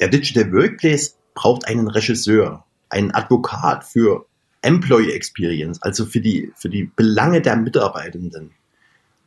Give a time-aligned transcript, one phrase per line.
[0.00, 4.24] Der Digital Workplace braucht einen Regisseur, einen Advokat für
[4.62, 8.52] Employee Experience, also für die, für die Belange der Mitarbeitenden.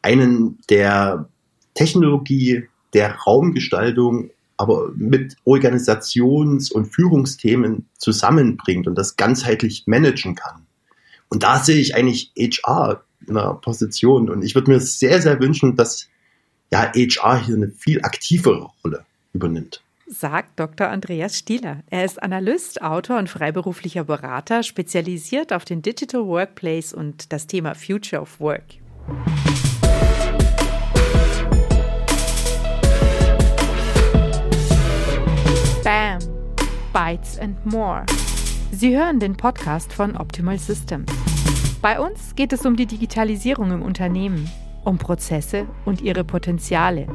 [0.01, 1.29] Einen, der
[1.75, 10.65] Technologie, der Raumgestaltung, aber mit Organisations- und Führungsthemen zusammenbringt und das ganzheitlich managen kann.
[11.29, 14.29] Und da sehe ich eigentlich HR einer Position.
[14.29, 16.07] Und ich würde mir sehr, sehr wünschen, dass
[16.71, 20.87] ja, HR hier eine viel aktivere Rolle übernimmt sagt Dr.
[20.87, 21.83] Andreas Stieler.
[21.89, 27.75] Er ist Analyst, Autor und freiberuflicher Berater, spezialisiert auf den Digital Workplace und das Thema
[27.75, 28.63] Future of Work.
[35.83, 36.19] Bam!
[36.93, 38.05] Bytes and More.
[38.71, 41.36] Sie hören den Podcast von Optimal Systems.
[41.81, 44.49] Bei uns geht es um die Digitalisierung im Unternehmen,
[44.83, 47.07] um Prozesse und ihre Potenziale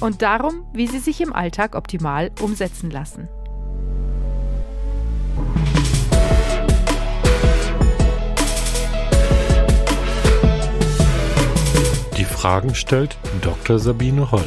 [0.00, 3.28] und darum, wie sie sich im Alltag optimal umsetzen lassen.
[12.16, 13.78] Die Fragen stellt Dr.
[13.78, 14.44] Sabine Holl.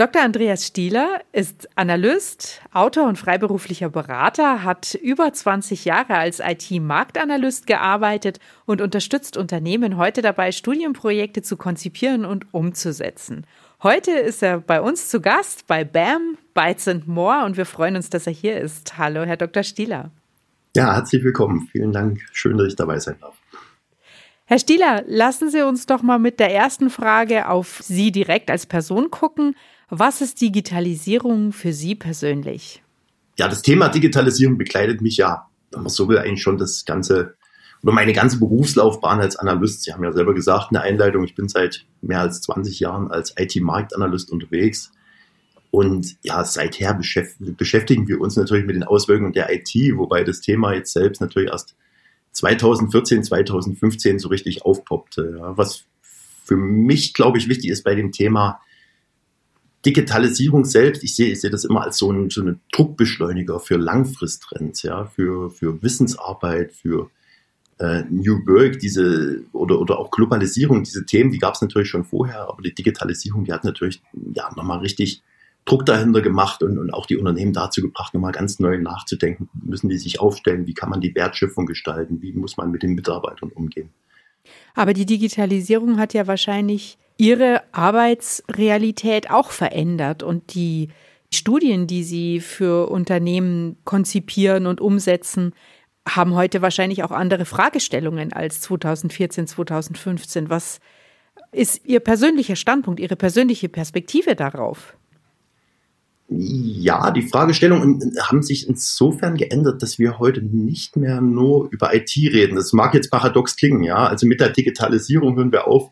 [0.00, 0.22] Dr.
[0.22, 8.40] Andreas Stieler ist Analyst, Autor und freiberuflicher Berater, hat über 20 Jahre als IT-Marktanalyst gearbeitet
[8.64, 13.46] und unterstützt Unternehmen heute dabei, Studienprojekte zu konzipieren und umzusetzen.
[13.82, 17.96] Heute ist er bei uns zu Gast bei BAM, Bytes and More und wir freuen
[17.96, 18.96] uns, dass er hier ist.
[18.96, 19.64] Hallo, Herr Dr.
[19.64, 20.10] Stieler.
[20.74, 21.68] Ja, herzlich willkommen.
[21.72, 22.20] Vielen Dank.
[22.32, 23.36] Schön, dass ich dabei sein darf.
[24.46, 28.66] Herr Stieler, lassen Sie uns doch mal mit der ersten Frage auf Sie direkt als
[28.66, 29.54] Person gucken.
[29.90, 32.80] Was ist Digitalisierung für Sie persönlich?
[33.36, 37.34] Ja, das Thema Digitalisierung begleitet mich ja, wenn man so will, eigentlich schon das ganze
[37.82, 39.82] oder meine ganze Berufslaufbahn als Analyst.
[39.82, 43.10] Sie haben ja selber gesagt in der Einleitung, ich bin seit mehr als 20 Jahren
[43.10, 44.92] als IT-Marktanalyst unterwegs.
[45.72, 50.74] Und ja, seither beschäftigen wir uns natürlich mit den Auswirkungen der IT, wobei das Thema
[50.74, 51.74] jetzt selbst natürlich erst
[52.32, 55.38] 2014, 2015 so richtig aufpoppte.
[55.40, 55.84] Was
[56.44, 58.60] für mich, glaube ich, wichtig ist bei dem Thema,
[59.84, 63.76] Digitalisierung selbst, ich sehe, ich sehe das immer als so ein, so ein Druckbeschleuniger für
[63.76, 67.10] Langfristtrends, ja, für, für Wissensarbeit, für
[67.78, 72.04] äh, New Work, diese oder, oder auch Globalisierung, diese Themen, die gab es natürlich schon
[72.04, 74.02] vorher, aber die Digitalisierung, die hat natürlich
[74.34, 75.22] ja nochmal richtig
[75.64, 79.48] Druck dahinter gemacht und, und auch die Unternehmen dazu gebracht, nochmal ganz neu nachzudenken.
[79.62, 80.66] Müssen die sich aufstellen?
[80.66, 82.20] Wie kann man die Wertschöpfung gestalten?
[82.22, 83.90] Wie muss man mit den Mitarbeitern umgehen?
[84.74, 90.88] Aber die Digitalisierung hat ja wahrscheinlich ihre Arbeitsrealität auch verändert und die
[91.32, 95.52] Studien, die sie für Unternehmen konzipieren und umsetzen,
[96.08, 100.48] haben heute wahrscheinlich auch andere Fragestellungen als 2014, 2015.
[100.48, 100.80] Was
[101.52, 104.96] ist Ihr persönlicher Standpunkt, Ihre persönliche Perspektive darauf?
[106.28, 112.16] Ja, die Fragestellungen haben sich insofern geändert, dass wir heute nicht mehr nur über IT
[112.16, 112.56] reden.
[112.56, 114.06] Das mag jetzt paradox klingen, ja.
[114.06, 115.90] Also mit der Digitalisierung hören wir auf,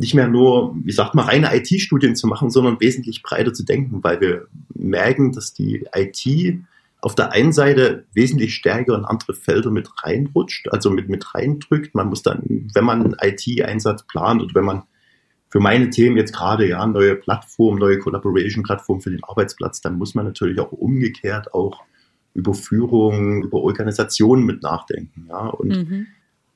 [0.00, 4.02] nicht mehr nur, wie sagt man, reine IT-Studien zu machen, sondern wesentlich breiter zu denken,
[4.02, 6.58] weil wir merken, dass die IT
[7.02, 11.94] auf der einen Seite wesentlich stärker in andere Felder mit reinrutscht, also mit, mit reindrückt.
[11.94, 14.82] Man muss dann, wenn man einen IT-Einsatz plant oder wenn man
[15.50, 20.14] für meine Themen jetzt gerade ja neue Plattformen, neue Collaboration-Plattformen für den Arbeitsplatz, dann muss
[20.14, 21.82] man natürlich auch umgekehrt auch
[22.32, 25.26] über Führung, über Organisationen mit nachdenken.
[25.28, 26.06] Ja, und mhm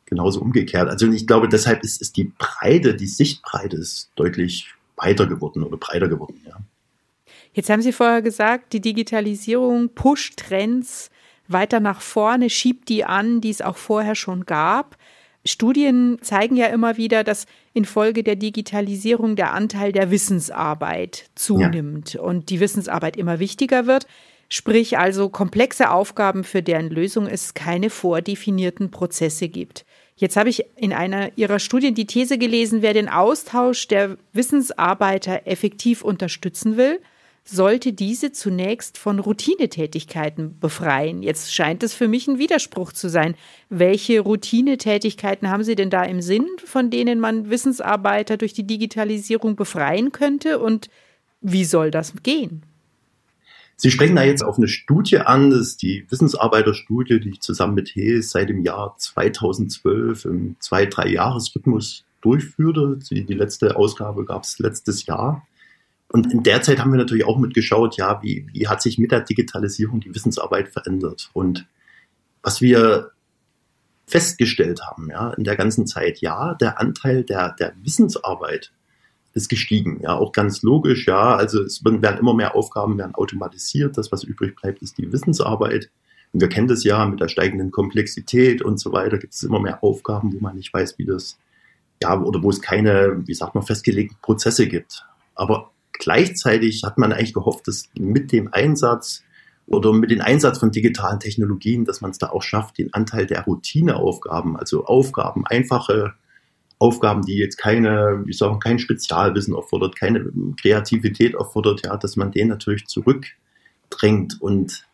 [0.07, 0.89] genauso umgekehrt.
[0.89, 5.77] Also ich glaube, deshalb ist, ist die Breite, die Sichtbreite ist deutlich weiter geworden oder
[5.77, 6.57] breiter geworden, ja.
[7.53, 11.11] Jetzt haben Sie vorher gesagt, die Digitalisierung pusht Trends
[11.47, 14.97] weiter nach vorne, schiebt die an, die es auch vorher schon gab.
[15.47, 22.23] Studien zeigen ja immer wieder, dass infolge der Digitalisierung der Anteil der Wissensarbeit zunimmt ja.
[22.23, 24.07] und die Wissensarbeit immer wichtiger wird.
[24.49, 29.85] Sprich also komplexe Aufgaben, für deren Lösung es keine vordefinierten Prozesse gibt.
[30.17, 35.47] Jetzt habe ich in einer Ihrer Studien die These gelesen, wer den Austausch der Wissensarbeiter
[35.47, 37.01] effektiv unterstützen will,
[37.45, 41.23] sollte diese zunächst von Routinetätigkeiten befreien.
[41.23, 43.35] Jetzt scheint es für mich ein Widerspruch zu sein.
[43.69, 49.57] Welche Routinetätigkeiten haben Sie denn da im Sinn, von denen man Wissensarbeiter durch die Digitalisierung
[49.57, 50.89] befreien könnte und
[51.43, 52.63] wie soll das gehen?
[53.77, 57.75] Sie sprechen da jetzt auf eine Studie an, das ist die Wissensarbeiterstudie, die ich zusammen
[57.75, 62.99] mit Hayes seit dem Jahr 2012 im zwei-, drei Jahresrhythmus durchführte.
[63.11, 65.47] Die, die letzte Ausgabe gab es letztes Jahr.
[66.09, 69.11] Und in der Zeit haben wir natürlich auch mitgeschaut, ja, wie, wie hat sich mit
[69.11, 71.31] der Digitalisierung die Wissensarbeit verändert?
[71.33, 71.67] Und
[72.43, 73.11] Was wir
[74.07, 78.71] festgestellt haben, ja, in der ganzen Zeit, ja, der Anteil der, der Wissensarbeit
[79.35, 83.99] ist gestiegen, ja, auch ganz logisch, ja, also es werden immer mehr Aufgaben werden automatisiert,
[83.99, 85.91] das, was übrig bleibt, ist die Wissensarbeit.
[86.33, 89.61] Und wir kennen das ja mit der steigenden Komplexität und so weiter, gibt es immer
[89.61, 91.39] mehr Aufgaben, wo man nicht weiß, wie das,
[92.03, 95.05] ja, oder wo es keine, wie sagt man, festgelegten Prozesse gibt.
[95.35, 99.25] Aber gleichzeitig hat man eigentlich gehofft, dass mit dem Einsatz
[99.67, 103.27] oder mit dem Einsatz von digitalen Technologien, dass man es da auch schafft, den Anteil
[103.27, 106.15] der Routineaufgaben, also Aufgaben, einfache
[106.85, 112.31] Aufgaben, die jetzt keine, wie sagen, kein Spezialwissen erfordert, keine Kreativität erfordert, ja, dass man
[112.31, 114.39] den natürlich zurückdrängt.
[114.39, 114.87] Und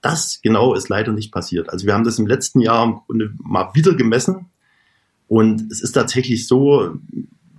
[0.00, 1.70] das genau ist leider nicht passiert.
[1.70, 4.46] Also wir haben das im letzten Jahr im Grunde mal wieder gemessen.
[5.28, 6.96] Und es ist tatsächlich so,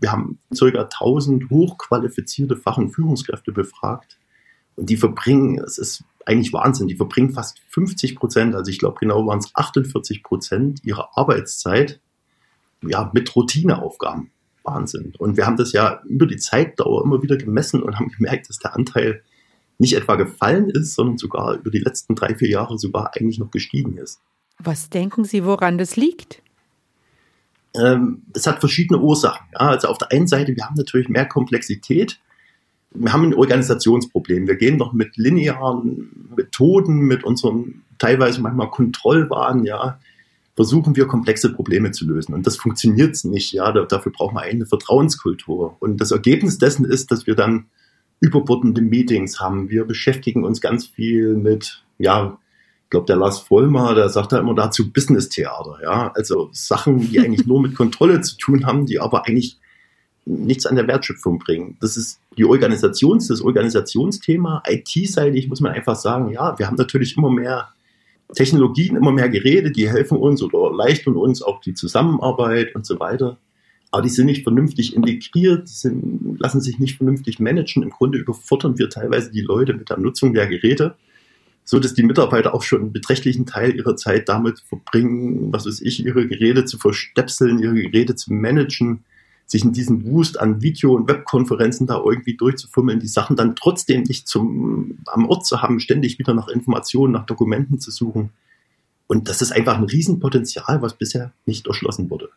[0.02, 4.18] wir haben circa 1000 hochqualifizierte Fach- und Führungskräfte befragt.
[4.76, 8.98] Und die verbringen, es ist eigentlich Wahnsinn, die verbringen fast 50 Prozent, also ich glaube
[9.00, 12.02] genau waren es 48 Prozent ihrer Arbeitszeit
[12.82, 14.32] ja, mit Routineaufgaben.
[14.64, 15.14] Wahnsinn.
[15.18, 18.60] Und wir haben das ja über die Zeitdauer immer wieder gemessen und haben gemerkt, dass
[18.60, 19.24] der Anteil
[19.80, 23.52] nicht etwa gefallen ist, sondern sogar über die letzten drei, vier Jahre sogar eigentlich noch
[23.52, 24.20] gestiegen ist.
[24.60, 26.42] Was denken Sie, woran das liegt?
[27.76, 29.46] Ähm, es hat verschiedene Ursachen.
[29.54, 29.60] Ja.
[29.60, 32.20] Also auf der einen Seite, wir haben natürlich mehr Komplexität.
[32.92, 34.48] Wir haben ein Organisationsproblem.
[34.48, 40.00] Wir gehen doch mit linearen Methoden, mit unseren teilweise manchmal Kontrollwahn, ja,
[40.58, 42.34] versuchen wir komplexe Probleme zu lösen.
[42.34, 43.54] Und das funktioniert nicht.
[43.54, 45.78] Ja, dafür braucht man eine Vertrauenskultur.
[45.80, 47.68] Und das Ergebnis dessen ist, dass wir dann
[48.20, 49.70] überbordende Meetings haben.
[49.70, 52.40] Wir beschäftigen uns ganz viel mit, ja,
[52.86, 56.12] ich glaube, der Lars Vollmer, der sagt da immer dazu Business-Theater, ja.
[56.16, 59.60] Also Sachen, die eigentlich nur mit Kontrolle zu tun haben, die aber eigentlich
[60.26, 61.78] nichts an der Wertschöpfung bringen.
[61.82, 64.64] Das ist die Organisations, das Organisationsthema.
[64.68, 67.70] IT-seitig muss man einfach sagen, ja, wir haben natürlich immer mehr
[68.34, 73.00] Technologien immer mehr Geräte, die helfen uns oder erleichtern uns auch die Zusammenarbeit und so
[73.00, 73.38] weiter.
[73.92, 77.84] Aber die sind nicht vernünftig integriert, die sind, lassen sich nicht vernünftig managen.
[77.84, 80.96] Im Grunde überfordern wir teilweise die Leute mit der Nutzung der Geräte,
[81.64, 85.82] so dass die Mitarbeiter auch schon einen beträchtlichen Teil ihrer Zeit damit verbringen, was weiß
[85.82, 89.06] ich, ihre Geräte zu verstepseln, ihre Geräte zu managen,
[89.48, 94.04] sich in diesen Wust an Video- und Webkonferenzen da irgendwie durchzufummeln, die Sachen dann trotzdem
[94.04, 98.32] nicht zum, am Ort zu haben, ständig wieder nach Informationen, nach Dokumenten zu suchen.
[99.08, 102.30] Und das ist einfach ein Riesenpotenzial, was bisher nicht erschlossen wurde.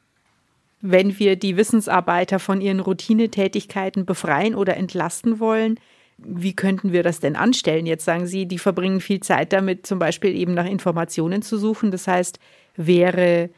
[0.80, 5.80] Wenn wir die Wissensarbeiter von ihren Routinetätigkeiten befreien oder entlasten wollen,
[6.16, 7.86] wie könnten wir das denn anstellen?
[7.86, 11.90] Jetzt sagen Sie, die verbringen viel Zeit damit, zum Beispiel eben nach Informationen zu suchen.
[11.90, 12.38] Das heißt,
[12.76, 13.50] wäre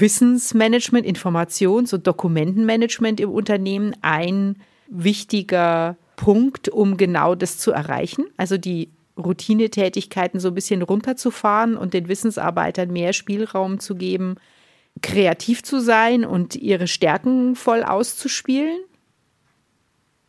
[0.00, 4.56] Wissensmanagement, Informations- und Dokumentenmanagement im Unternehmen ein
[4.88, 8.26] wichtiger Punkt, um genau das zu erreichen.
[8.36, 14.36] Also die Routinetätigkeiten so ein bisschen runterzufahren und den Wissensarbeitern mehr Spielraum zu geben,
[15.02, 18.78] kreativ zu sein und ihre Stärken voll auszuspielen?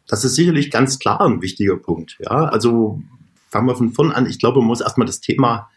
[0.07, 2.18] Das ist sicherlich ganz klar ein wichtiger Punkt.
[2.19, 3.01] Ja, also
[3.50, 4.25] fangen wir von vorn an.
[4.25, 5.69] Ich glaube, man muss erstmal das Thema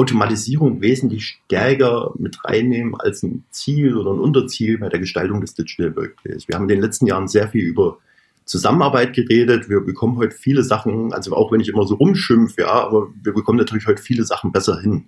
[0.00, 5.54] Automatisierung wesentlich stärker mit reinnehmen als ein Ziel oder ein Unterziel bei der Gestaltung des
[5.54, 6.48] Digital Workplace.
[6.48, 7.98] Wir haben in den letzten Jahren sehr viel über
[8.46, 9.68] Zusammenarbeit geredet.
[9.68, 13.34] Wir bekommen heute viele Sachen, also auch wenn ich immer so rumschimpfe, ja, aber wir
[13.34, 15.04] bekommen natürlich heute viele Sachen besser hin.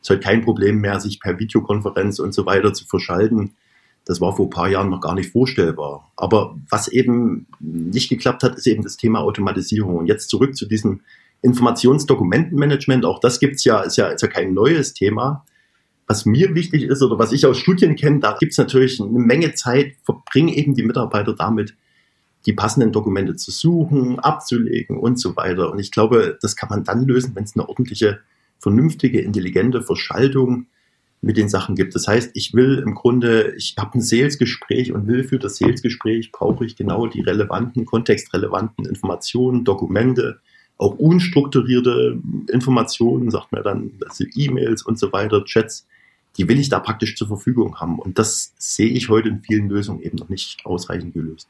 [0.00, 3.56] Es ist heute kein Problem mehr, sich per Videokonferenz und so weiter zu verschalten.
[4.04, 6.12] Das war vor ein paar Jahren noch gar nicht vorstellbar.
[6.14, 9.96] Aber was eben nicht geklappt hat, ist eben das Thema Automatisierung.
[9.96, 11.00] Und jetzt zurück zu diesem
[11.42, 15.44] Informationsdokumentenmanagement, auch das gibt's ja, ist ja, ist ja kein neues Thema.
[16.06, 19.54] Was mir wichtig ist oder was ich aus Studien kenne, da gibt's natürlich eine Menge
[19.54, 21.74] Zeit, verbringen eben die Mitarbeiter damit,
[22.46, 25.70] die passenden Dokumente zu suchen, abzulegen und so weiter.
[25.70, 28.20] Und ich glaube, das kann man dann lösen, wenn es eine ordentliche,
[28.58, 30.66] vernünftige, intelligente Verschaltung
[31.20, 31.94] mit den Sachen gibt.
[31.94, 36.32] Das heißt, ich will im Grunde, ich habe ein Salesgespräch und will für das Salesgespräch
[36.32, 40.40] brauche ich genau die relevanten, kontextrelevanten Informationen, Dokumente,
[40.78, 42.20] auch unstrukturierte
[42.50, 45.86] Informationen, sagt man dann, also E-Mails und so weiter, Chats,
[46.36, 47.98] die will ich da praktisch zur Verfügung haben.
[47.98, 51.48] Und das sehe ich heute in vielen Lösungen eben noch nicht ausreichend gelöst.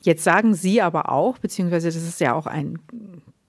[0.00, 2.78] Jetzt sagen Sie aber auch, beziehungsweise das ist ja auch ein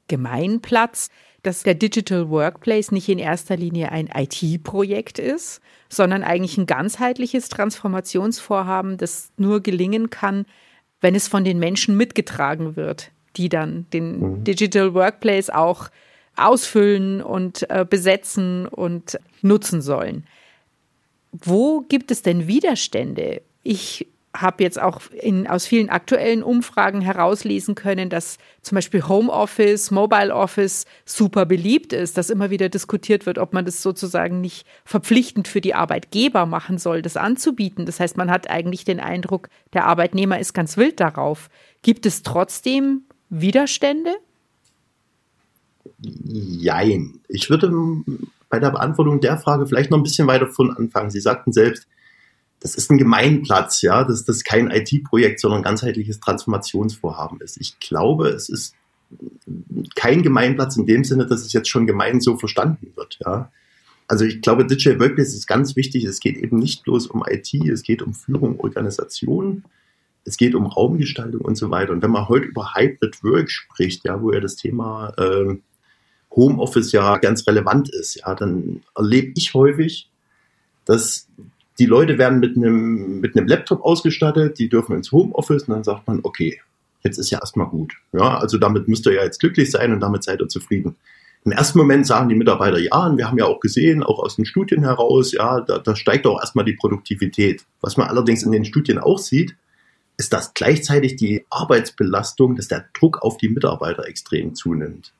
[0.07, 1.09] Gemeinplatz,
[1.43, 7.49] dass der Digital Workplace nicht in erster Linie ein IT-Projekt ist, sondern eigentlich ein ganzheitliches
[7.49, 10.45] Transformationsvorhaben, das nur gelingen kann,
[11.01, 14.43] wenn es von den Menschen mitgetragen wird die dann den mhm.
[14.43, 15.89] Digital Workplace auch
[16.35, 20.25] ausfüllen und äh, besetzen und nutzen sollen.
[21.31, 23.41] Wo gibt es denn Widerstände?
[23.63, 29.89] Ich habe jetzt auch in, aus vielen aktuellen Umfragen herauslesen können, dass zum Beispiel Homeoffice,
[29.89, 34.67] Mobile Office super beliebt ist, dass immer wieder diskutiert wird, ob man das sozusagen nicht
[34.85, 37.85] verpflichtend für die Arbeitgeber machen soll, das anzubieten.
[37.85, 41.49] Das heißt, man hat eigentlich den Eindruck, der Arbeitnehmer ist ganz wild darauf.
[41.81, 44.15] Gibt es trotzdem Widerstände?
[46.01, 47.19] Jein.
[47.27, 47.71] Ich würde
[48.49, 51.11] bei der Beantwortung der Frage vielleicht noch ein bisschen weiter von anfangen.
[51.11, 51.87] Sie sagten selbst,
[52.59, 57.57] das ist ein Gemeinplatz, ja, dass das kein IT-Projekt, sondern ein ganzheitliches Transformationsvorhaben ist.
[57.57, 58.75] Ich glaube, es ist
[59.95, 63.51] kein Gemeinplatz in dem Sinne, dass es jetzt schon gemein so verstanden wird, ja.
[64.07, 66.03] Also ich glaube, Digital Workplace ist ganz wichtig.
[66.03, 69.63] Es geht eben nicht bloß um IT, es geht um Führung, Organisation,
[70.25, 71.91] es geht um Raumgestaltung und so weiter.
[71.91, 75.55] Und wenn man heute über Hybrid Work spricht, ja, wo ja das Thema äh,
[76.31, 80.09] Homeoffice ja ganz relevant ist, ja, dann erlebe ich häufig,
[80.85, 81.27] dass
[81.79, 85.83] die Leute werden mit einem, mit einem Laptop ausgestattet, die dürfen ins Homeoffice und dann
[85.83, 86.59] sagt man, okay,
[87.03, 87.93] jetzt ist ja erstmal gut.
[88.11, 90.95] Ja, also damit müsst ihr ja jetzt glücklich sein und damit seid ihr zufrieden.
[91.45, 94.35] Im ersten Moment sagen die Mitarbeiter ja, und wir haben ja auch gesehen, auch aus
[94.35, 97.63] den Studien heraus, ja, da, da steigt auch erstmal die Produktivität.
[97.79, 99.55] Was man allerdings in den Studien auch sieht,
[100.19, 105.13] ist, dass gleichzeitig die Arbeitsbelastung, dass der Druck auf die Mitarbeiter extrem zunimmt.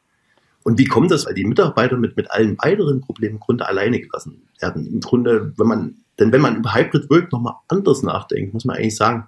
[0.63, 1.25] Und wie kommt das?
[1.25, 4.85] Weil die Mitarbeiter mit, mit allen weiteren Problemen im Grunde alleine gelassen werden.
[4.85, 8.75] Im Grunde, wenn man, denn wenn man über Hybrid Work nochmal anders nachdenkt, muss man
[8.75, 9.27] eigentlich sagen,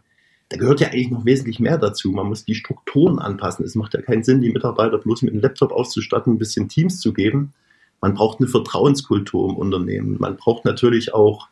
[0.49, 2.11] da gehört ja eigentlich noch wesentlich mehr dazu.
[2.11, 3.63] Man muss die Strukturen anpassen.
[3.63, 6.99] Es macht ja keinen Sinn, die Mitarbeiter bloß mit einem Laptop auszustatten, ein bisschen Teams
[6.99, 7.53] zu geben.
[8.01, 10.17] Man braucht eine Vertrauenskultur im Unternehmen.
[10.19, 11.47] Man braucht natürlich auch,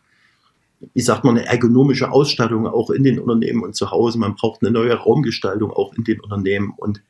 [0.94, 4.18] wie sagt man, eine ergonomische Ausstattung auch in den Unternehmen und zu Hause.
[4.18, 6.74] Man braucht eine neue Raumgestaltung auch in den Unternehmen.
[6.78, 7.02] Und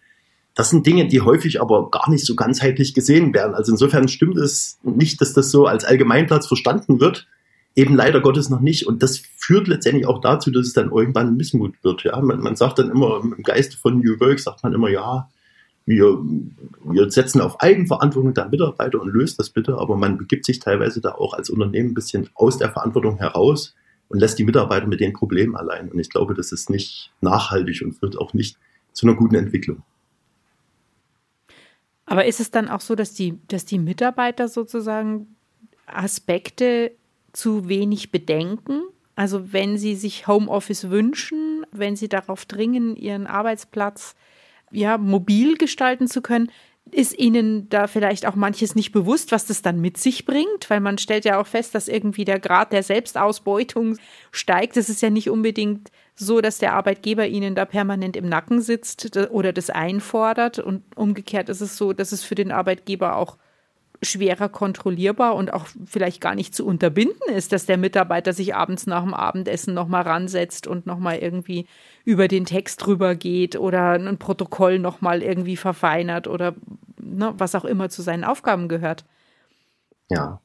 [0.56, 3.54] das sind Dinge, die häufig aber gar nicht so ganzheitlich gesehen werden.
[3.56, 7.28] Also insofern stimmt es nicht, dass das so als Allgemeinplatz verstanden wird.
[7.76, 8.88] Eben leider Gottes noch nicht.
[8.88, 12.04] Und das führt letztendlich auch dazu, dass es dann irgendwann Missmut wird.
[12.04, 15.30] Ja, man, man sagt dann immer im Geiste von New Work sagt man immer, ja,
[15.90, 16.20] wir,
[16.84, 21.02] wir setzen auf Eigenverantwortung der Mitarbeiter und löst das bitte, aber man begibt sich teilweise
[21.02, 23.76] da auch als Unternehmen ein bisschen aus der Verantwortung heraus
[24.08, 25.90] und lässt die Mitarbeiter mit den Problemen allein.
[25.90, 28.58] Und ich glaube, das ist nicht nachhaltig und führt auch nicht
[28.94, 29.82] zu einer guten Entwicklung.
[32.06, 35.36] Aber ist es dann auch so, dass die, dass die Mitarbeiter sozusagen
[35.88, 36.92] Aspekte
[37.34, 38.82] zu wenig bedenken?
[39.16, 44.16] Also wenn sie sich Homeoffice wünschen, wenn sie darauf dringen, ihren Arbeitsplatz
[44.72, 46.52] ja mobil gestalten zu können,
[46.92, 50.70] ist Ihnen da vielleicht auch manches nicht bewusst, was das dann mit sich bringt?
[50.70, 53.98] Weil man stellt ja auch fest, dass irgendwie der Grad der Selbstausbeutung
[54.32, 54.78] steigt.
[54.78, 59.18] Es ist ja nicht unbedingt so, dass der Arbeitgeber Ihnen da permanent im Nacken sitzt
[59.30, 60.60] oder das einfordert.
[60.60, 63.38] Und umgekehrt ist es so, dass es für den Arbeitgeber auch
[64.02, 68.88] schwerer kontrollierbar und auch vielleicht gar nicht zu unterbinden ist, dass der Mitarbeiter sich abends
[68.88, 71.68] nach dem Abendessen nochmal ransetzt und nochmal irgendwie
[72.10, 76.56] über den Text drüber geht oder ein Protokoll nochmal irgendwie verfeinert oder
[77.02, 79.06] ne, was auch immer zu seinen Aufgaben gehört.
[80.10, 80.42] Ja.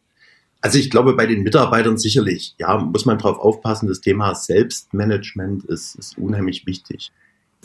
[0.60, 5.64] Also ich glaube, bei den Mitarbeitern sicherlich, ja, muss man drauf aufpassen, das Thema Selbstmanagement
[5.64, 7.12] ist, ist unheimlich wichtig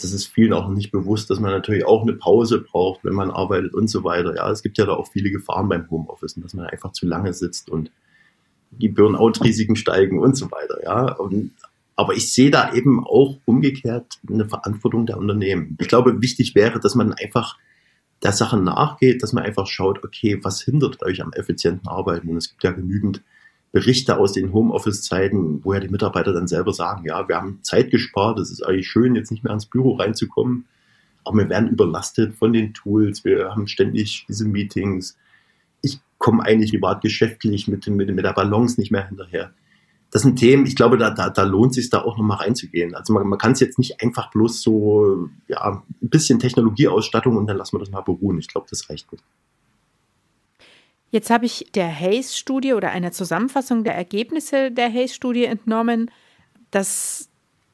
[0.04, 3.32] das ist vielen auch nicht bewusst, dass man natürlich auch eine Pause braucht, wenn man
[3.32, 4.36] arbeitet und so weiter.
[4.36, 7.34] Ja, es gibt ja da auch viele Gefahren beim Homeoffice, dass man einfach zu lange
[7.34, 7.92] sitzt und
[8.72, 10.84] die Burnout-Risiken steigen und so weiter.
[10.84, 11.52] Ja, und,
[12.00, 15.76] aber ich sehe da eben auch umgekehrt eine Verantwortung der Unternehmen.
[15.82, 17.58] Ich glaube, wichtig wäre, dass man einfach
[18.24, 22.30] der Sache nachgeht, dass man einfach schaut, okay, was hindert euch am effizienten Arbeiten?
[22.30, 23.22] Und es gibt ja genügend
[23.74, 27.92] Berichte aus den Homeoffice-Zeiten, wo ja die Mitarbeiter dann selber sagen, ja, wir haben Zeit
[27.92, 30.68] gespart, es ist eigentlich schön, jetzt nicht mehr ans Büro reinzukommen,
[31.26, 35.18] aber wir werden überlastet von den Tools, wir haben ständig diese Meetings.
[35.82, 39.52] Ich komme eigentlich privat geschäftlich mit, mit, mit der Balance nicht mehr hinterher.
[40.12, 42.96] Das sind Themen, ich glaube, da, da, da lohnt sich da auch nochmal reinzugehen.
[42.96, 47.48] Also man, man kann es jetzt nicht einfach bloß so, ja, ein bisschen Technologieausstattung und
[47.48, 48.40] dann lassen wir das mal beruhen.
[48.40, 49.24] Ich glaube, das reicht nicht.
[51.12, 56.12] Jetzt habe ich der Hayes-Studie oder einer Zusammenfassung der Ergebnisse der Hayes-Studie entnommen,
[56.72, 57.30] dass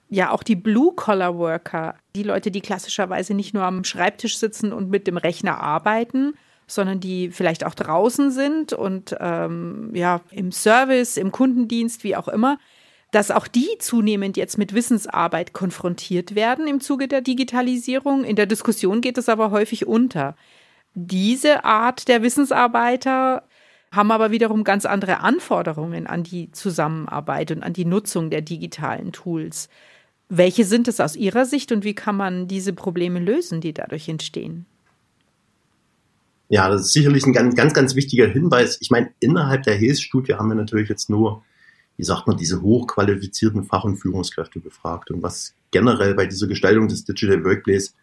[0.10, 5.08] ja auch die Blue-Collar-Worker, die Leute, die klassischerweise nicht nur am Schreibtisch sitzen und mit
[5.08, 6.34] dem Rechner arbeiten,
[6.68, 12.28] sondern die vielleicht auch draußen sind und ähm, ja im Service, im Kundendienst, wie auch
[12.28, 12.58] immer,
[13.12, 18.26] dass auch die zunehmend jetzt mit Wissensarbeit konfrontiert werden im Zuge der Digitalisierung.
[18.26, 20.36] In der Diskussion geht es aber häufig unter.
[20.96, 23.44] Diese Art der Wissensarbeiter
[23.92, 29.12] haben aber wiederum ganz andere Anforderungen an die Zusammenarbeit und an die Nutzung der digitalen
[29.12, 29.70] Tools.
[30.28, 34.10] Welche sind es aus Ihrer Sicht und wie kann man diese Probleme lösen, die dadurch
[34.10, 34.66] entstehen?
[36.50, 38.78] Ja, das ist sicherlich ein ganz, ganz, ganz wichtiger Hinweis.
[38.80, 41.44] Ich meine, innerhalb der HES-Studie haben wir natürlich jetzt nur
[41.98, 45.12] wie sagt man, diese hochqualifizierten Fach- und Führungskräfte befragt.
[45.12, 47.94] Und was generell bei dieser Gestaltung des Digital Workplace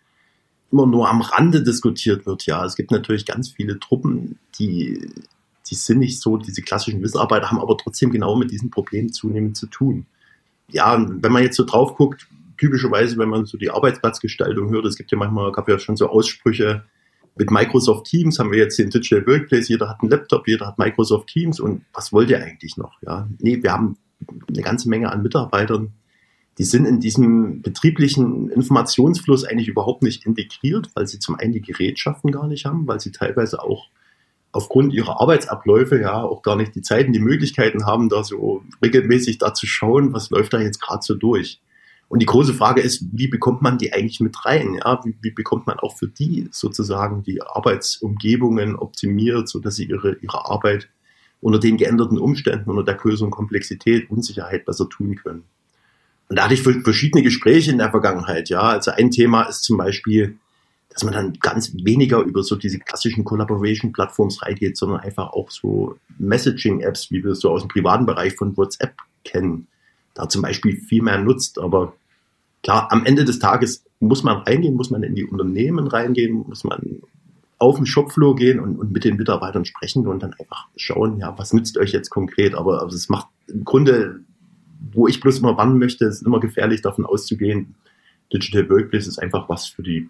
[0.70, 5.10] immer nur am Rande diskutiert wird, ja, es gibt natürlich ganz viele Truppen, die,
[5.68, 9.56] die sind nicht so, diese klassischen Wissarbeiter haben aber trotzdem genau mit diesen Problemen zunehmend
[9.56, 10.06] zu tun.
[10.70, 14.96] Ja, wenn man jetzt so drauf guckt, typischerweise, wenn man so die Arbeitsplatzgestaltung hört, es
[14.96, 16.84] gibt ja manchmal, gab ja schon so Aussprüche,
[17.36, 20.78] mit Microsoft Teams haben wir jetzt den Digital Workplace, jeder hat einen Laptop, jeder hat
[20.78, 23.00] Microsoft Teams und was wollt ihr eigentlich noch?
[23.02, 23.96] Ja, nee, wir haben
[24.48, 25.92] eine ganze Menge an Mitarbeitern,
[26.58, 31.62] die sind in diesem betrieblichen Informationsfluss eigentlich überhaupt nicht integriert, weil sie zum einen die
[31.62, 33.86] Gerätschaften gar nicht haben, weil sie teilweise auch
[34.52, 39.38] aufgrund ihrer Arbeitsabläufe ja auch gar nicht die Zeiten, die Möglichkeiten haben, da so regelmäßig
[39.38, 41.60] da zu schauen, was läuft da jetzt gerade so durch.
[42.12, 44.74] Und die große Frage ist, wie bekommt man die eigentlich mit rein?
[44.74, 49.86] Ja, wie, wie bekommt man auch für die sozusagen die Arbeitsumgebungen optimiert, so dass sie
[49.86, 50.90] ihre, ihre Arbeit
[51.40, 55.44] unter den geänderten Umständen, unter der größeren Komplexität, Unsicherheit besser tun können?
[56.28, 58.50] Und da hatte ich verschiedene Gespräche in der Vergangenheit.
[58.50, 60.36] Ja, also ein Thema ist zum Beispiel,
[60.90, 65.96] dass man dann ganz weniger über so diese klassischen Collaboration-Plattforms reingeht, sondern einfach auch so
[66.18, 69.66] Messaging-Apps, wie wir es so aus dem privaten Bereich von WhatsApp kennen,
[70.12, 71.58] da zum Beispiel viel mehr nutzt.
[71.58, 71.94] Aber
[72.62, 76.64] klar, am Ende des Tages muss man reingehen, muss man in die Unternehmen reingehen, muss
[76.64, 77.02] man
[77.58, 81.36] auf den Shopfloor gehen und, und mit den Mitarbeitern sprechen und dann einfach schauen, ja,
[81.38, 82.54] was nützt euch jetzt konkret?
[82.54, 84.20] Aber also es macht im Grunde,
[84.92, 87.74] wo ich bloß immer warnen möchte, ist immer gefährlich davon auszugehen,
[88.32, 90.08] Digital Workplace ist einfach was für die,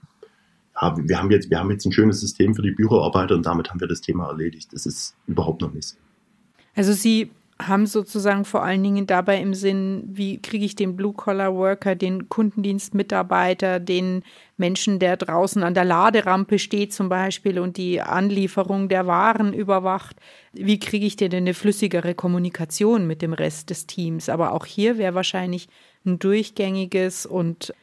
[0.81, 3.69] ja, wir haben jetzt, wir haben jetzt ein schönes System für die Büroarbeiter und damit
[3.69, 4.73] haben wir das Thema erledigt.
[4.73, 5.97] Das ist überhaupt noch nicht.
[6.75, 7.31] Also Sie
[7.69, 13.81] haben sozusagen vor allen Dingen dabei im Sinn, wie kriege ich den Blue-Collar-Worker, den Kundendienstmitarbeiter,
[13.81, 14.23] den
[14.57, 20.17] Menschen, der draußen an der Laderampe steht zum Beispiel und die Anlieferung der Waren überwacht,
[20.53, 24.29] wie kriege ich denn eine flüssigere Kommunikation mit dem Rest des Teams?
[24.29, 25.69] Aber auch hier wäre wahrscheinlich
[26.05, 27.75] ein durchgängiges und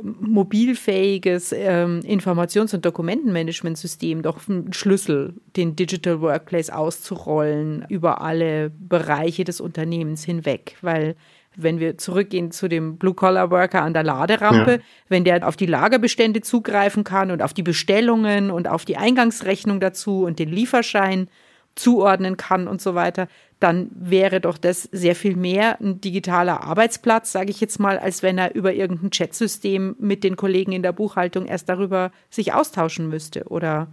[0.00, 9.44] mobilfähiges ähm, Informations- und Dokumentenmanagementsystem doch ein Schlüssel, den Digital Workplace auszurollen über alle Bereiche
[9.44, 11.16] des Unternehmens hinweg, weil
[11.54, 14.78] wenn wir zurückgehen zu dem Blue-Collar-Worker an der Laderampe, ja.
[15.08, 19.78] wenn der auf die Lagerbestände zugreifen kann und auf die Bestellungen und auf die Eingangsrechnung
[19.78, 21.28] dazu und den Lieferschein
[21.74, 23.28] zuordnen kann und so weiter,
[23.60, 28.22] dann wäre doch das sehr viel mehr ein digitaler Arbeitsplatz, sage ich jetzt mal, als
[28.22, 33.08] wenn er über irgendein Chatsystem mit den Kollegen in der Buchhaltung erst darüber sich austauschen
[33.08, 33.44] müsste.
[33.44, 33.88] Oder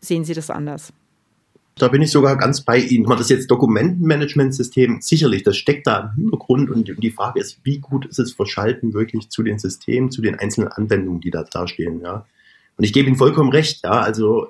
[0.00, 0.92] sehen Sie das anders?
[1.76, 3.08] Da bin ich sogar ganz bei Ihnen.
[3.08, 8.04] Das jetzt Dokumentenmanagementsystem, sicherlich, das steckt da im Hintergrund und die Frage ist, wie gut
[8.04, 12.26] ist es verschalten wirklich zu den Systemen, zu den einzelnen Anwendungen, die da dastehen, ja.
[12.76, 14.00] Und ich gebe Ihnen vollkommen recht, ja.
[14.00, 14.48] Also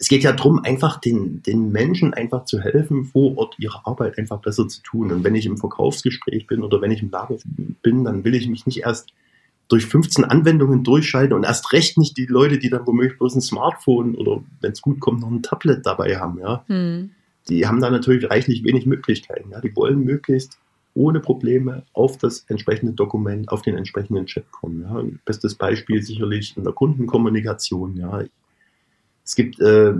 [0.00, 4.16] es geht ja darum, einfach den, den Menschen einfach zu helfen, vor Ort ihre Arbeit
[4.16, 5.12] einfach besser zu tun.
[5.12, 7.36] Und wenn ich im Verkaufsgespräch bin oder wenn ich im Lager
[7.82, 9.12] bin, dann will ich mich nicht erst
[9.68, 13.42] durch 15 Anwendungen durchschalten und erst recht nicht die Leute, die dann womöglich bloß ein
[13.42, 16.64] Smartphone oder wenn es gut kommt, noch ein Tablet dabei haben, ja.
[16.66, 17.10] Hm.
[17.50, 19.50] Die haben da natürlich reichlich wenig Möglichkeiten.
[19.50, 19.60] Ja.
[19.60, 20.58] Die wollen möglichst
[20.94, 24.82] ohne Probleme auf das entsprechende Dokument, auf den entsprechenden Chat kommen.
[24.82, 25.04] Ja.
[25.26, 27.96] Bestes Beispiel sicherlich in der Kundenkommunikation.
[27.98, 28.24] Ja.
[29.30, 29.94] Es gibt, äh,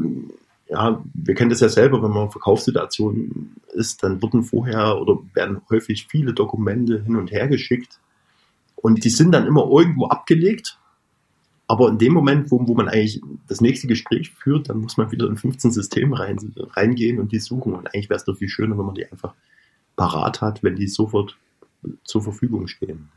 [0.68, 5.20] ja, wir kennen das ja selber, wenn man in Verkaufssituationen ist, dann wurden vorher oder
[5.34, 8.00] werden häufig viele Dokumente hin und her geschickt
[8.74, 10.80] und die sind dann immer irgendwo abgelegt.
[11.68, 15.12] Aber in dem Moment, wo, wo man eigentlich das nächste Gespräch führt, dann muss man
[15.12, 17.74] wieder in 15 Systeme rein, reingehen und die suchen.
[17.74, 19.34] Und eigentlich wäre es doch viel schöner, wenn man die einfach
[19.94, 21.38] parat hat, wenn die sofort
[22.02, 23.10] zur Verfügung stehen.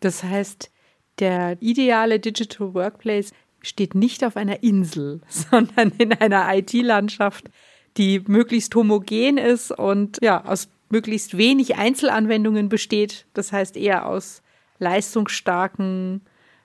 [0.00, 0.72] Das heißt,
[1.20, 3.32] der ideale Digital Workplace
[3.66, 7.50] steht nicht auf einer Insel, sondern in einer IT-Landschaft,
[7.96, 13.26] die möglichst homogen ist und ja, aus möglichst wenig Einzelanwendungen besteht.
[13.34, 14.42] Das heißt eher aus
[14.78, 16.20] leistungsstarken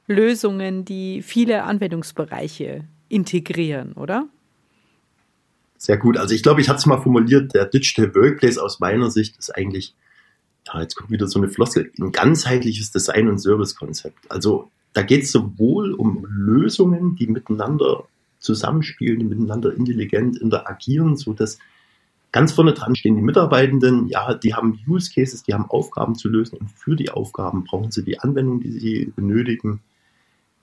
[0.07, 4.27] Lösungen, die viele Anwendungsbereiche integrieren, oder?
[5.77, 6.17] Sehr gut.
[6.17, 9.49] Also ich glaube, ich hatte es mal formuliert, der Digital Workplace aus meiner Sicht ist
[9.49, 9.95] eigentlich,
[10.67, 14.29] ja, jetzt kommt wieder so eine Flossel, ein ganzheitliches Design- und Servicekonzept.
[14.29, 18.05] Also da geht es sowohl um Lösungen, die miteinander
[18.39, 21.59] zusammenspielen, die miteinander intelligent interagieren, so dass
[22.31, 26.29] ganz vorne dran stehen die Mitarbeitenden, ja, die haben Use Cases, die haben Aufgaben zu
[26.29, 29.81] lösen und für die Aufgaben brauchen sie die Anwendung, die sie benötigen,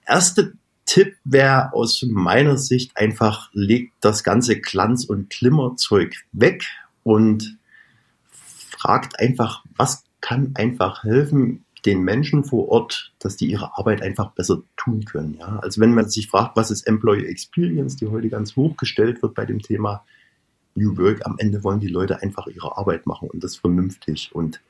[0.08, 0.54] erste
[0.86, 6.64] Tipp wäre aus meiner Sicht einfach, legt das ganze Glanz- und Klimmerzeug weg
[7.04, 7.58] und
[8.32, 14.32] fragt einfach, was kann einfach helfen den Menschen vor Ort, dass die ihre Arbeit einfach
[14.32, 15.36] besser tun können.
[15.40, 15.60] Ja?
[15.60, 19.36] Also wenn man sich fragt, was ist Employee Experience, die heute ganz hoch gestellt wird
[19.36, 20.04] bei dem Thema
[20.74, 24.62] New Work, am Ende wollen die Leute einfach ihre Arbeit machen und das vernünftig und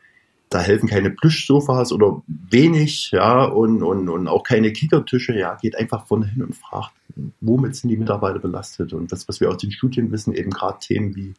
[0.49, 5.77] da helfen keine Plüschsofas oder wenig, ja, und, und, und auch keine Kickertische, ja, geht
[5.77, 6.93] einfach vorne hin und fragt,
[7.41, 8.93] womit sind die Mitarbeiter belastet?
[8.93, 11.33] Und das, was wir aus den Studien wissen, eben gerade Themen wie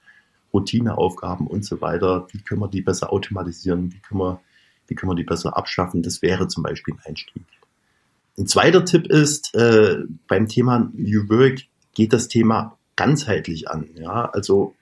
[0.53, 4.41] Routineaufgaben und so weiter, wie können wir die besser automatisieren, wie können wir,
[4.89, 7.43] wie können wir die besser abschaffen, das wäre zum Beispiel ein Einstieg.
[8.39, 9.97] Ein zweiter Tipp ist, äh,
[10.29, 11.63] beim Thema New Work
[11.95, 14.75] geht das Thema ganzheitlich an, ja, also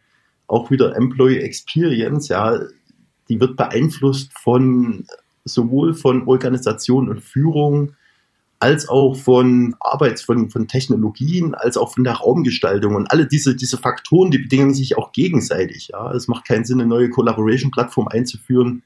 [0.47, 2.59] auch wieder Employee Experience, ja,
[3.29, 5.07] die wird beeinflusst von
[5.45, 7.95] sowohl von Organisation und Führung
[8.61, 12.95] als auch von Arbeits, von, von Technologien, als auch von der Raumgestaltung.
[12.95, 15.89] Und alle diese, diese Faktoren, die bedingen sich auch gegenseitig.
[15.93, 16.11] Ja.
[16.13, 18.83] Es macht keinen Sinn, eine neue Collaboration-Plattform einzuführen,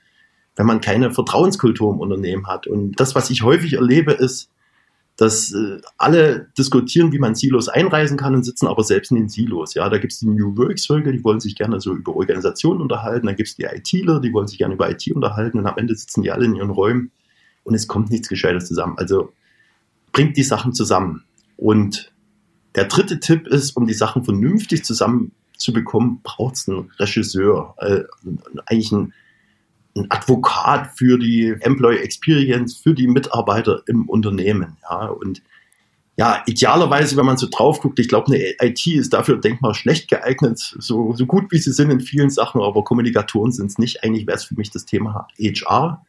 [0.57, 2.67] wenn man keine Vertrauenskultur im Unternehmen hat.
[2.67, 4.51] Und das, was ich häufig erlebe, ist,
[5.19, 9.29] dass äh, alle diskutieren, wie man Silos einreisen kann und sitzen aber selbst in den
[9.29, 9.75] Silos.
[9.75, 12.81] Ja, da gibt es die New Work Circle, die wollen sich gerne so über Organisationen
[12.81, 15.77] unterhalten, dann gibt es die ITler, die wollen sich gerne über IT unterhalten und am
[15.77, 17.11] Ende sitzen die alle in ihren Räumen
[17.65, 18.95] und es kommt nichts Gescheites zusammen.
[18.97, 19.33] Also
[20.13, 21.25] bringt die Sachen zusammen.
[21.57, 22.13] Und
[22.77, 28.05] der dritte Tipp ist, um die Sachen vernünftig zusammenzubekommen, braucht es einen Regisseur, äh,
[28.67, 29.13] eigentlich einen
[29.99, 34.77] ein Advokat für die Employee Experience, für die Mitarbeiter im Unternehmen.
[34.83, 35.43] Ja, und
[36.19, 40.11] ja, idealerweise, wenn man so drauf guckt, ich glaube, eine IT ist dafür denkbar schlecht
[40.11, 44.03] geeignet, so, so gut wie sie sind in vielen Sachen, aber Kommunikatoren sind es nicht.
[44.03, 46.05] Eigentlich wäre es für mich das Thema HR.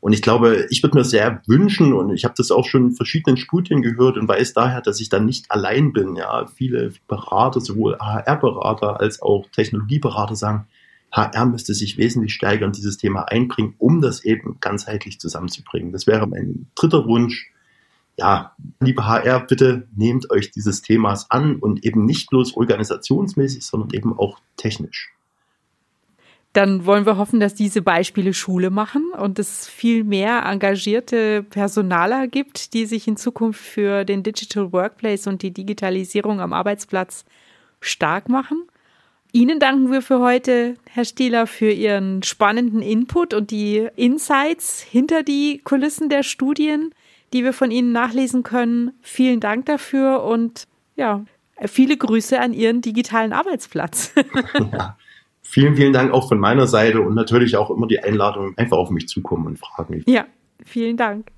[0.00, 2.92] Und ich glaube, ich würde mir sehr wünschen, und ich habe das auch schon in
[2.92, 6.16] verschiedenen Studien gehört und weiß daher, dass ich dann nicht allein bin.
[6.16, 10.66] Ja, viele Berater, sowohl HR-Berater als auch Technologieberater sagen,
[11.14, 15.92] HR müsste sich wesentlich stärker in dieses Thema einbringen, um das eben ganzheitlich zusammenzubringen.
[15.92, 17.52] Das wäre mein dritter Wunsch.
[18.16, 23.90] Ja, liebe HR, bitte nehmt euch dieses Themas an und eben nicht bloß organisationsmäßig, sondern
[23.92, 25.12] eben auch technisch.
[26.52, 32.28] Dann wollen wir hoffen, dass diese Beispiele Schule machen und es viel mehr engagierte Personaler
[32.28, 37.24] gibt, die sich in Zukunft für den Digital Workplace und die Digitalisierung am Arbeitsplatz
[37.80, 38.62] stark machen.
[39.34, 45.24] Ihnen danken wir für heute, Herr Stieler, für Ihren spannenden Input und die Insights hinter
[45.24, 46.94] die Kulissen der Studien,
[47.32, 48.92] die wir von Ihnen nachlesen können.
[49.02, 51.24] Vielen Dank dafür und ja,
[51.66, 54.14] viele Grüße an Ihren digitalen Arbeitsplatz.
[54.72, 54.96] Ja,
[55.42, 58.90] vielen, vielen Dank auch von meiner Seite und natürlich auch immer die Einladung, einfach auf
[58.90, 60.04] mich zukommen und fragen.
[60.06, 60.26] Ja,
[60.64, 61.32] vielen Dank.